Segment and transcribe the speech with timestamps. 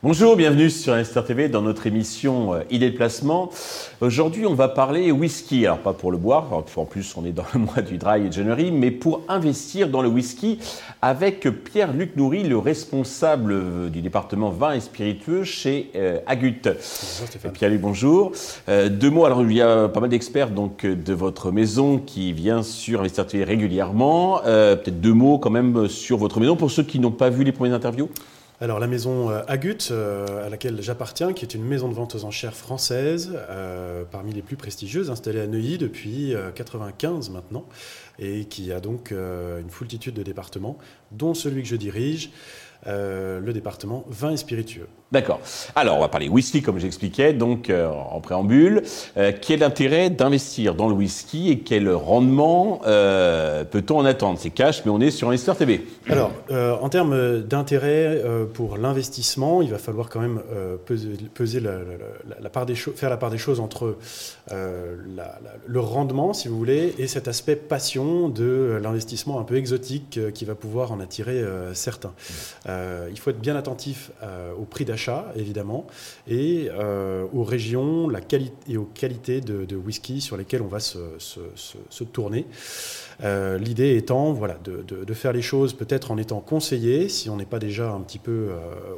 [0.00, 3.50] Bonjour, bienvenue sur Investor TV dans notre émission euh, Idée de placement.
[4.00, 5.66] Aujourd'hui, on va parler whisky.
[5.66, 8.70] Alors, pas pour le boire, en plus, on est dans le mois du dry January,
[8.70, 10.60] mais pour investir dans le whisky
[11.02, 16.62] avec Pierre-Luc Nourry, le responsable euh, du département vin et spiritueux chez euh, Agut.
[16.62, 18.32] Bonjour Pierre-Luc, bonjour.
[18.68, 22.62] deux mots, alors il y a pas mal d'experts donc de votre maison qui vient
[22.62, 24.42] sur Investor TV régulièrement.
[24.44, 27.52] Peut-être deux mots quand même sur votre maison pour ceux qui n'ont pas vu les
[27.52, 28.08] premières interviews.
[28.60, 32.16] Alors la maison euh, Agut, euh, à laquelle j'appartiens, qui est une maison de vente
[32.16, 37.66] aux enchères française, euh, parmi les plus prestigieuses, installée à Neuilly depuis 95 maintenant,
[38.18, 40.76] et qui a donc une foultitude de départements,
[41.12, 42.30] dont celui que je dirige.
[42.86, 44.88] Le département vin et spiritueux.
[45.10, 45.40] D'accord.
[45.74, 48.82] Alors, on va parler whisky, comme j'expliquais, donc euh, en préambule.
[49.16, 54.38] Euh, quel intérêt d'investir dans le whisky et quel rendement peut-on en attendre?
[54.38, 55.86] C'est cash, mais on est sur Investor TV.
[56.08, 58.22] Alors, en termes d'intérêt
[58.54, 60.40] pour l'investissement, il va falloir quand même
[61.34, 63.96] peser, la, part des faire la part des choses entre
[64.50, 70.44] le rendement, si vous voulez, et cet aspect passion de l'investissement un peu exotique qui
[70.44, 71.42] va pouvoir en attirer
[71.74, 72.12] certains.
[72.98, 74.97] Euh, il faut être bien attentif euh, au prix d'achat,
[75.36, 75.86] évidemment,
[76.28, 78.20] et euh, aux régions la
[78.68, 82.46] et aux qualités de, whisky sur lesquelles on va se, tourner.
[83.22, 87.58] L'idée étant voilà, de, faire les choses peut-être en étant conseillé, si on n'est pas
[87.58, 88.50] déjà un petit peu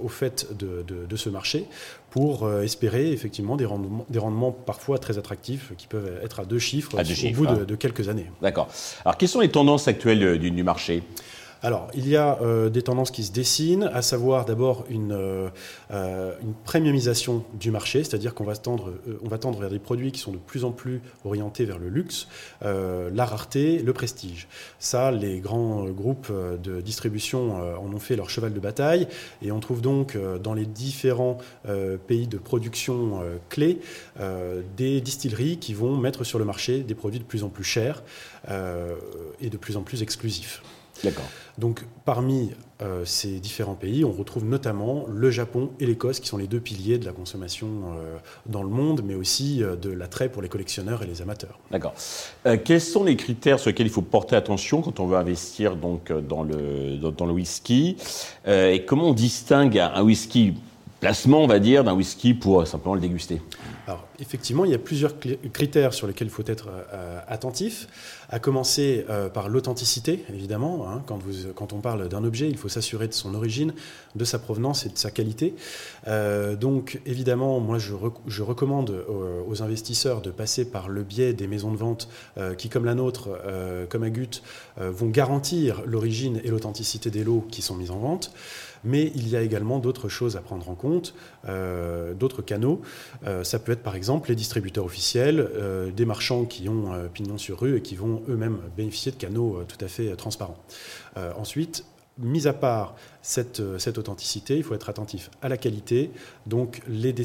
[0.03, 1.67] au fait de, ce marché,
[2.11, 6.59] pour espérer effectivement des rendements, des rendements, parfois très attractifs qui peuvent être à deux
[6.59, 7.65] chiffres, au bout hein.
[7.67, 8.27] de, quelques années.
[8.43, 8.69] D'accord.
[9.05, 11.03] Alors, quelles sont les tendances actuelles du marché?
[11.63, 15.49] Alors, il y a euh, des tendances qui se dessinent, à savoir d'abord une, euh,
[15.91, 16.33] euh,
[16.65, 18.91] premiumisation du marché, c'est-à-dire qu'on va tendre
[19.59, 22.29] vers des produits qui sont de plus en plus orientés vers le luxe,
[22.63, 24.49] la rareté, le prestige.
[24.79, 29.09] Ça, les grands groupes de distribution en ont fait leur cheval de bataille,
[29.43, 31.39] et on trouve donc dans les différents
[32.07, 33.81] pays de production clés
[34.77, 38.03] des distilleries qui vont mettre sur le marché des produits de plus en plus chers
[39.41, 40.63] et de plus en plus exclusifs.
[41.05, 41.25] D'accord.
[41.59, 42.51] Donc parmi
[42.81, 46.61] euh, ces différents pays, on retrouve notamment le Japon et l'Écosse, qui sont les deux
[46.61, 48.17] piliers de la consommation euh,
[48.47, 51.59] dans le monde, mais aussi euh, de l'attrait pour les collectionneurs et les amateurs.
[51.71, 51.95] D'accord.
[52.65, 56.11] quels sont les critères sur lesquels il faut porter attention quand on veut investir donc,
[56.11, 57.97] dans, le, dans, le whisky?
[58.47, 60.55] Et comment on distingue un whisky
[61.01, 63.43] placement, on va dire, d'un whisky pour simplement le déguster?
[63.87, 65.15] Alors, effectivement, il y a plusieurs
[65.53, 67.89] critères sur lesquels il faut être euh, attentif,
[68.29, 70.89] à commencer euh, par l'authenticité, évidemment.
[70.89, 71.03] Hein.
[71.55, 73.73] quand, on parle d'un objet, il faut s'assurer de son origine,
[74.15, 75.55] de sa provenance et de sa qualité.
[76.07, 77.95] Euh, donc, évidemment, moi, je,
[78.27, 82.09] je recommande aux, investisseurs de passer par le biais des maisons de vente
[82.57, 83.29] qui, comme la nôtre,
[83.91, 84.43] comme Agut,
[84.79, 88.33] vont garantir l'origine et l'authenticité des lots qui sont mis en vente.
[88.85, 91.15] Mais il y a également d'autres choses à prendre en compte,
[91.47, 92.81] d'autres canaux.
[93.43, 97.39] ça peut être par exemple les distributeurs officiels, euh, des marchands qui ont euh, pignon
[97.39, 100.59] sur rue et qui vont eux-mêmes bénéficier de canaux euh, tout à fait transparents.
[101.37, 101.85] ensuite,
[102.19, 103.61] mis à part cette,
[103.97, 106.11] authenticité, il faut être attentif à la qualité,
[106.47, 107.23] donc l'état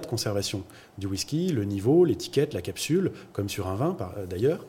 [0.00, 0.62] de conservation
[0.98, 3.96] du whisky, le niveau, l'étiquette, la capsule, comme sur un vin
[4.28, 4.64] d'ailleurs.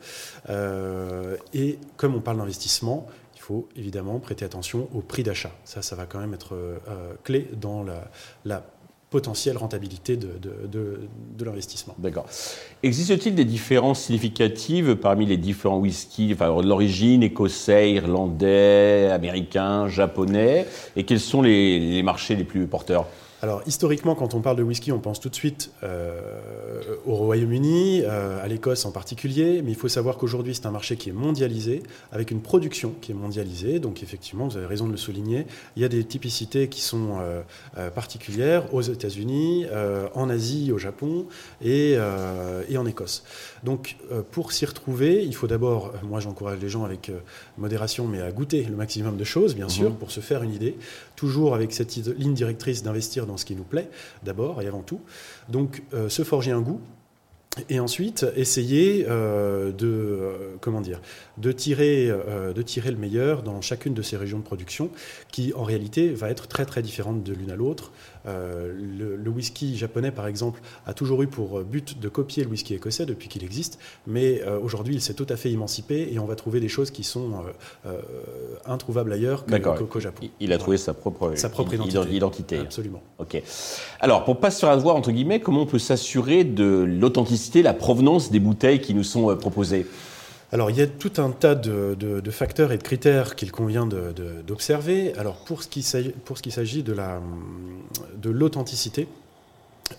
[1.54, 5.52] et comme on parle d'investissement, il faut évidemment prêter attention au prix d'achat.
[5.64, 6.56] Ça, ça va quand même être
[7.22, 7.84] clé dans
[8.44, 8.64] la
[9.10, 11.94] potentielle rentabilité de, de, l'investissement.
[11.98, 12.26] D'accord.
[12.82, 20.66] Existe-t-il des différences significatives parmi les différents whiskies, enfin, l'origine écossais, irlandais, américain, japonais,
[20.96, 23.06] et quels sont les marchés les plus porteurs?
[23.42, 26.20] Alors historiquement, quand on parle de whisky, on pense tout de suite euh,
[27.06, 30.96] au Royaume-Uni, euh, à l'Écosse en particulier, mais il faut savoir qu'aujourd'hui c'est un marché
[30.96, 34.92] qui est mondialisé, avec une production qui est mondialisée, donc effectivement, vous avez raison de
[34.92, 35.46] le souligner,
[35.76, 39.66] il y a des typicités qui sont euh, particulières aux États-Unis,
[40.14, 41.26] en Asie, au Japon
[41.62, 41.96] et,
[42.68, 43.24] et en Écosse.
[43.64, 43.96] Donc
[44.30, 47.10] pour s'y retrouver, il faut d'abord, moi j'encourage les gens avec
[47.58, 49.96] modération, mais à goûter le maximum de choses, bien sûr, mhm.
[49.96, 50.76] pour se faire une idée,
[51.16, 53.88] toujours avec cette ligne directrice d'investir dans ce qui nous plaît,
[54.22, 55.00] d'abord et avant tout.
[55.48, 56.80] Donc, euh, se forger un goût.
[57.68, 62.08] Et ensuite, essayer euh, de, euh, comment de, tirer,
[62.54, 64.90] de tirer le meilleur dans chacune de ces régions de production,
[65.32, 67.90] qui en réalité va être très très différente de l'une à l'autre.
[68.26, 73.06] Le, whisky japonais, par exemple, a toujours eu pour but de copier le whisky écossais
[73.06, 76.60] depuis qu'il existe, mais aujourd'hui, il s'est tout à fait émancipé et on va trouver
[76.60, 77.44] des choses qui sont
[78.66, 79.44] introuvables ailleurs
[79.90, 80.28] qu'au Japon.
[80.40, 82.14] Il a trouvé sa propre, sa propre identité.
[82.14, 82.58] identité.
[82.58, 83.02] Absolument.
[83.18, 83.42] Ok.
[84.00, 87.74] Alors, pour pas se faire avoir, entre guillemets, comment on peut s'assurer de l'authenticité, la
[87.74, 89.86] provenance des bouteilles qui nous sont proposées?
[90.52, 95.14] Alors, il y a tout un tas de, facteurs et de critères qu'il convient d'observer.
[95.16, 99.06] Alors, pour ce qui s'agit de l'authenticité,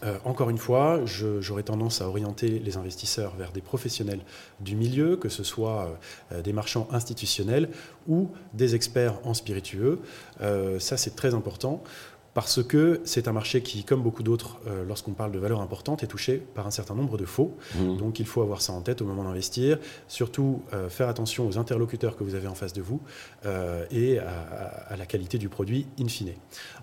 [0.04, 4.22] euh, encore une fois, j'aurais tendance à orienter les investisseurs vers des professionnels
[4.60, 5.98] du milieu, que ce soit
[6.32, 7.70] euh, des marchands institutionnels
[8.08, 10.00] ou des experts en spiritueux.
[10.42, 11.84] Euh, ça, c'est très important
[12.34, 16.04] parce que c'est un marché qui, comme beaucoup d'autres, euh, lorsqu'on parle de valeur importante,
[16.04, 17.58] est touché par un certain nombre de faux.
[17.76, 17.98] Mmh.
[17.98, 19.80] Donc il faut avoir ça en tête au moment d'investir.
[20.08, 23.02] Surtout euh, faire attention aux interlocuteurs que vous avez en face de vous
[23.46, 26.32] euh, et à, la qualité du produit in fine.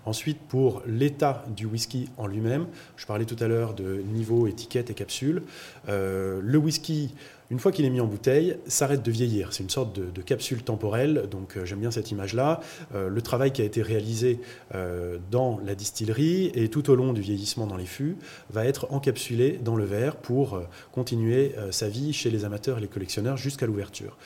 [0.05, 4.89] Ensuite, pour l'état du whisky en lui-même, je parlais tout à l'heure de niveau, étiquette
[4.89, 5.43] et capsule.
[5.87, 7.13] le whisky
[7.51, 9.53] une fois qu'il est mis en bouteille, s'arrête de vieillir.
[9.53, 12.59] C'est une sorte de, capsule temporelle, donc euh, j'aime bien cette image-là.
[12.93, 14.39] Euh, le travail qui a été réalisé
[14.75, 18.17] euh, dans la distillerie et tout au long du vieillissement dans les fûts
[18.51, 20.61] va être encapsulé dans le verre pour
[20.91, 24.17] continuer sa vie chez les amateurs et les collectionneurs jusqu'à l'ouverture.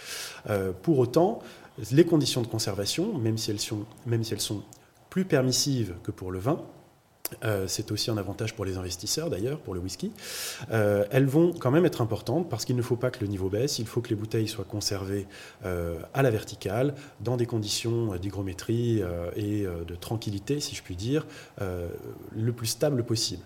[0.81, 1.39] pour autant,
[1.91, 4.63] les conditions de conservation, même si elles sont, même si elles sont
[5.09, 6.61] plus permissives que pour le vin,
[7.43, 10.11] euh, c'est aussi un avantage pour les investisseurs d'ailleurs, pour le whisky.
[10.71, 13.49] Euh, elles vont quand même être importantes parce qu'il ne faut pas que le niveau
[13.49, 15.27] baisse, il faut que les bouteilles soient conservées
[15.65, 19.01] euh, à la verticale, dans des conditions d'hygrométrie
[19.35, 21.25] et de tranquillité, si je puis dire,
[21.59, 23.43] le plus stable possible.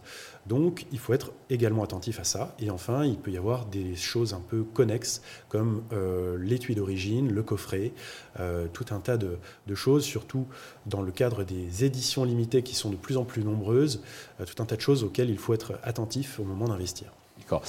[0.47, 2.55] Donc il faut être également attentif à ça.
[2.59, 7.31] Et enfin, il peut y avoir des choses un peu connexes comme euh, l'étui d'origine,
[7.31, 7.91] le coffret,
[8.39, 9.37] euh, tout un tas de,
[9.75, 10.45] choses, surtout
[10.85, 14.01] dans le cadre des éditions limitées qui sont de plus en plus nombreuses,
[14.39, 17.07] euh, tout un tas de choses auxquelles il faut être attentif au moment d'investir.
[17.39, 17.61] D'accord.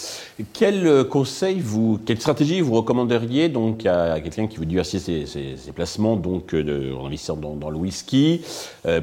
[0.55, 6.17] Quel conseil, vous, quelle stratégie vous recommanderiez donc à, quelqu'un qui veut diversifier ses, placements,
[6.17, 8.41] donc en investissant dans, le whisky,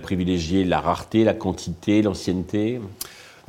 [0.02, 2.82] privilégier la rareté, la quantité, l'ancienneté?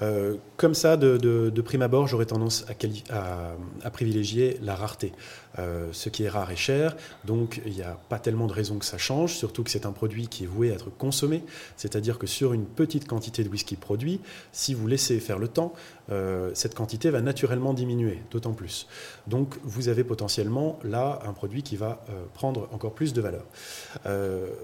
[0.02, 2.66] Euh, comme ça, de, prime abord, j'aurais tendance
[3.10, 5.12] à, privilégier la rareté.
[5.58, 8.78] Euh, ce qui est rare et cher, donc il n'y a pas tellement de raisons
[8.78, 11.42] que ça change, surtout que c'est un produit qui est voué à être consommé,
[11.76, 14.20] c'est-à-dire que sur une petite quantité de whisky produit,
[14.52, 15.72] si vous laissez faire le temps,
[16.10, 18.86] euh, cette quantité va naturellement diminuer, d'autant plus.
[19.26, 22.04] Donc vous avez potentiellement là un produit qui va
[22.34, 23.44] prendre encore plus de valeur.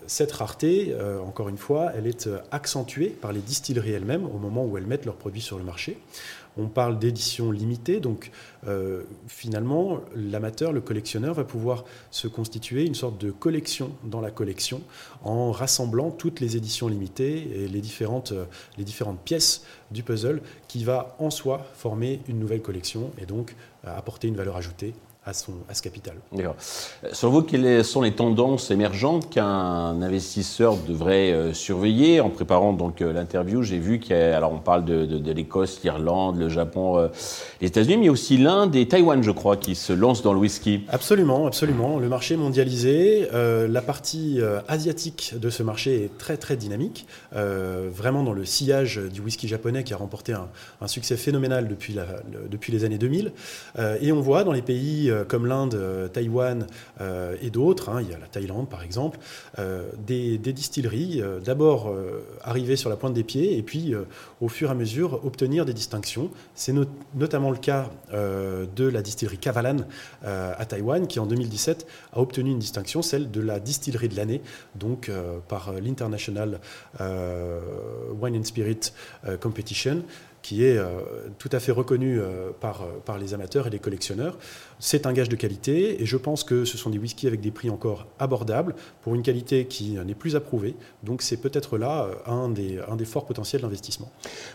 [0.07, 0.95] cette rareté,
[1.27, 5.07] encore une fois, elle est accentuée par les distilleries elles-mêmes au moment où elles mettent
[5.07, 5.99] leurs produits sur le marché.
[6.59, 8.31] On parle d'édition limitée, donc
[8.67, 14.31] euh, finalement, l'amateur, le collectionneur va pouvoir se constituer une sorte de collection dans la
[14.31, 14.83] collection
[15.25, 21.17] en rassemblant toutes les éditions limitées et les différentes, euh, pièces du puzzle qui va
[21.19, 23.55] en soi former une nouvelle collection et donc
[23.87, 26.15] euh, apporter une valeur ajoutée à, son, à ce capital.
[26.33, 26.57] D'accord.
[27.13, 33.01] Selon vous, quelles sont les tendances émergentes qu'un investisseur devrait euh, surveiller En préparant donc
[33.01, 37.09] euh, l'interview, j'ai vu qu'il alors on parle de, de, l'Écosse, l'Irlande, le Japon, euh,
[37.61, 40.23] les États-Unis, mais il y a aussi l'Inde et Taïwan, je crois, qui se lancent
[40.23, 40.85] dans le whisky.
[40.89, 42.01] Absolument, absolument.
[42.01, 48.33] Le marché mondialisé, la partie asiatique de ce marché est très très dynamique, vraiment dans
[48.33, 50.49] le sillage du whisky japonais qui a remporté un,
[50.81, 52.07] un succès phénoménal depuis, la,
[52.51, 53.33] depuis les années 2000.
[54.01, 56.67] et on voit dans les pays euh, comme l'Inde, euh, Taïwan
[57.01, 59.19] euh, et d'autres, hein, il y a la Thaïlande par exemple,
[59.99, 61.95] des, distilleries, d'abord
[62.43, 63.95] arriver sur la pointe des pieds et puis
[64.41, 66.31] au fur et à mesure obtenir des distinctions.
[66.55, 66.75] C'est
[67.15, 69.79] notamment le cas de la distillerie Kavalan
[70.23, 74.43] à Taïwan qui en 2017 a obtenu une distinction, celle de la distillerie de l'année,
[74.75, 75.11] donc
[75.49, 76.61] par l'International
[77.01, 78.93] Wine and Spirit
[79.41, 80.03] Competition
[80.43, 81.01] qui est euh,
[81.39, 84.37] tout à fait reconnu euh, par, euh, par les amateurs et les collectionneurs.
[84.81, 87.53] C'est un gage de qualité et je pense que ce sont des whiskies avec des
[87.53, 90.75] prix encore abordables pour une qualité qui n'est plus approuvée.
[91.05, 94.11] Donc c'est peut-être là un des, un des forts potentiels d'investissement.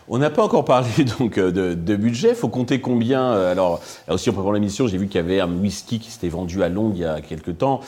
[0.06, 2.30] On n'a pas encore parlé donc de, budget.
[2.30, 5.40] Il faut compter combien Alors là aussi en préparant l'émission, j'ai vu qu'il y avait
[5.40, 7.80] un whisky qui s'était vendu à Londres il y a quelques temps,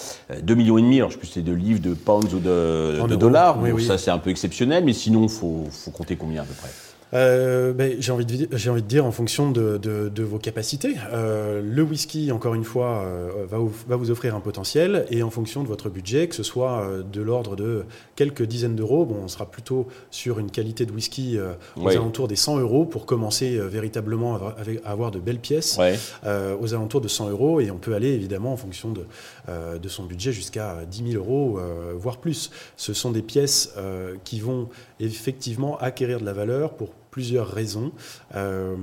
[0.43, 0.97] 2 millions et demi.
[0.97, 3.59] Alors je ne sais plus si c'est de livres, de pounds ou de, dollars.
[3.81, 6.71] Ça c'est un peu exceptionnel, mais sinon il faut, faut compter combien à peu près?
[7.15, 10.95] Euh, ben, J'ai envie, de, envie de dire en fonction de, de, vos capacités.
[11.13, 15.23] Euh, le whisky, encore une fois, euh, va, vous, va, vous, offrir un potentiel et
[15.23, 17.85] en fonction de votre budget, que ce soit de l'ordre de
[18.17, 21.39] quelques dizaines d'euros, bon, on sera plutôt sur une qualité de whisky
[21.77, 25.79] aux alentours des 100 euros pour commencer véritablement à, avoir de belles pièces,
[26.61, 29.07] aux alentours de 100 euros et on peut aller évidemment en fonction de,
[29.79, 31.61] de son budget jusqu'à 10 000 euros,
[31.97, 32.51] voire plus.
[32.77, 33.75] Ce sont des pièces
[34.25, 34.69] qui vont
[35.01, 37.93] effectivement acquérir de la valeur pour plusieurs raisons,
[38.35, 38.77] euh,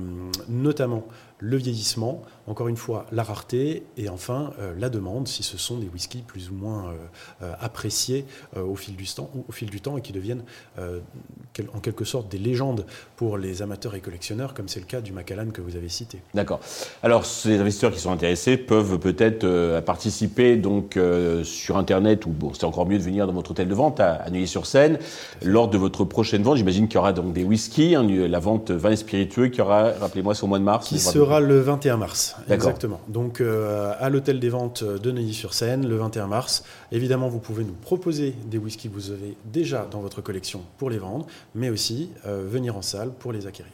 [0.48, 1.06] notamment
[1.40, 5.78] le vieillissement, encore une fois la rareté et enfin euh, la demande si ce sont
[5.78, 6.94] des whiskies plus ou moins euh,
[7.42, 8.24] euh, appréciés
[8.56, 10.42] au, fil du temps, au fil du temps et qui deviennent
[10.78, 15.12] en quelque sorte des légendes pour les amateurs et collectionneurs comme c'est le cas du
[15.12, 16.18] Macallan que vous avez cité.
[16.34, 16.60] D'accord.
[17.02, 20.98] Alors ces investisseurs qui sont intéressés peuvent peut-être participer donc
[21.44, 24.28] sur internet ou bon, c'est encore mieux de venir dans votre hôtel de vente à,
[24.30, 24.98] Neuilly-sur-Seine
[25.42, 26.56] lors de votre prochaine vente.
[26.56, 29.92] J'imagine qu'il y aura donc des whiskies, hein, la vente vin et spiritueux qui aura,
[29.92, 30.88] rappelez-moi, au mois de mars.
[30.88, 32.36] Qui sera le 21 mars.
[32.50, 33.00] Exactement.
[33.08, 36.64] Donc euh, à l'hôtel des ventes de Neuilly-sur-Seine le 21 mars.
[36.92, 40.90] Évidemment, vous pouvez nous proposer des whiskies que vous avez déjà dans votre collection pour
[40.90, 43.72] les vendre, mais aussi euh, venir en salle pour les acquérir.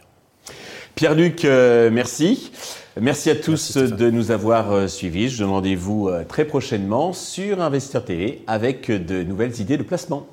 [0.95, 2.53] Pierre-Luc, euh, merci.
[3.01, 5.29] Merci à tous de nous avoir suivis.
[5.29, 10.29] Je donne rendez-vous très prochainement sur Investir TV avec de nouvelles idées de placement.